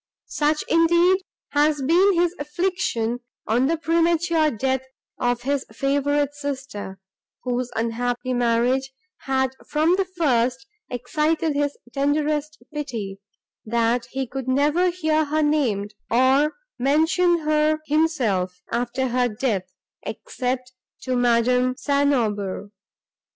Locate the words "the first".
9.97-10.65